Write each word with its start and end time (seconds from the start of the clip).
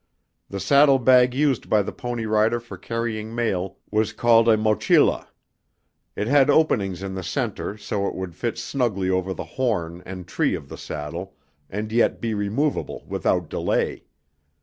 The 0.49 0.59
saddle 0.59 0.97
bag 0.97 1.35
used 1.35 1.69
by 1.69 1.83
the 1.83 1.91
pony 1.91 2.25
rider 2.25 2.59
for 2.59 2.75
carrying 2.75 3.35
mail 3.35 3.77
was 3.91 4.13
called 4.13 4.49
a 4.49 4.57
mochila; 4.57 5.27
it 6.15 6.27
had 6.27 6.49
openings 6.49 7.03
in 7.03 7.13
the 7.13 7.21
center 7.21 7.77
so 7.77 8.07
it 8.07 8.15
would 8.15 8.35
fit 8.35 8.57
snugly 8.57 9.11
over 9.11 9.31
the 9.31 9.43
horn 9.45 10.01
and 10.03 10.27
tree 10.27 10.55
of 10.55 10.69
the 10.69 10.75
saddle 10.79 11.35
and 11.69 11.91
yet 11.91 12.19
be 12.19 12.33
removable 12.33 13.05
without 13.07 13.47
delay. 13.47 14.05